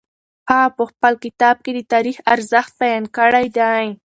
هغه 0.49 0.69
په 0.77 0.83
خپل 0.91 1.13
کتاب 1.23 1.55
کي 1.63 1.71
د 1.75 1.79
تاریخ 1.93 2.17
ارزښت 2.33 2.71
بیان 2.81 3.03
کړی 3.17 3.47
دی. 3.57 3.85